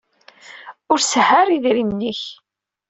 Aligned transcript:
Ur 0.91 0.99
sehhu 1.01 1.35
ara 1.39 1.51
idrimen-ik. 1.57 2.21